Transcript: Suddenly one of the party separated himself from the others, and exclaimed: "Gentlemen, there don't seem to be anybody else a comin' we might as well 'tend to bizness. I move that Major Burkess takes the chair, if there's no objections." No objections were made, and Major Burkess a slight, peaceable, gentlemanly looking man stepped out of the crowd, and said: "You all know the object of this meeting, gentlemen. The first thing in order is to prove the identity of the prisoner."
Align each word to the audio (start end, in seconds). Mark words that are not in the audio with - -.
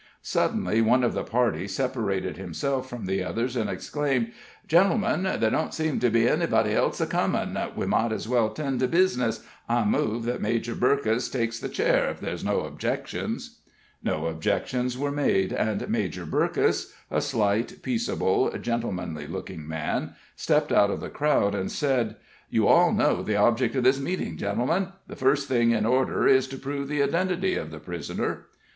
Suddenly 0.23 0.81
one 0.81 1.03
of 1.03 1.13
the 1.13 1.21
party 1.23 1.67
separated 1.67 2.35
himself 2.35 2.89
from 2.89 3.05
the 3.05 3.23
others, 3.23 3.55
and 3.55 3.69
exclaimed: 3.69 4.31
"Gentlemen, 4.67 5.21
there 5.39 5.51
don't 5.51 5.75
seem 5.75 5.99
to 5.99 6.09
be 6.09 6.27
anybody 6.27 6.71
else 6.73 6.99
a 7.01 7.05
comin' 7.05 7.55
we 7.75 7.85
might 7.85 8.11
as 8.11 8.27
well 8.27 8.49
'tend 8.49 8.79
to 8.79 8.87
bizness. 8.87 9.43
I 9.69 9.85
move 9.85 10.25
that 10.25 10.41
Major 10.41 10.73
Burkess 10.73 11.29
takes 11.29 11.59
the 11.59 11.69
chair, 11.69 12.09
if 12.09 12.19
there's 12.19 12.43
no 12.43 12.61
objections." 12.61 13.59
No 14.03 14.25
objections 14.25 14.97
were 14.97 15.11
made, 15.11 15.53
and 15.53 15.87
Major 15.87 16.25
Burkess 16.25 16.91
a 17.11 17.21
slight, 17.21 17.83
peaceable, 17.83 18.49
gentlemanly 18.59 19.27
looking 19.27 19.67
man 19.67 20.15
stepped 20.35 20.71
out 20.71 20.89
of 20.89 20.99
the 20.99 21.09
crowd, 21.11 21.53
and 21.53 21.71
said: 21.71 22.15
"You 22.49 22.67
all 22.67 22.91
know 22.91 23.21
the 23.21 23.35
object 23.35 23.75
of 23.75 23.83
this 23.83 23.99
meeting, 23.99 24.35
gentlemen. 24.35 24.93
The 25.05 25.15
first 25.15 25.47
thing 25.47 25.69
in 25.69 25.85
order 25.85 26.27
is 26.27 26.47
to 26.47 26.57
prove 26.57 26.87
the 26.87 27.03
identity 27.03 27.55
of 27.55 27.69
the 27.69 27.77
prisoner." 27.77 28.47